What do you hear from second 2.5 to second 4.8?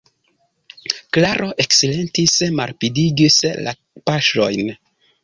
malrapidigis la paŝojn.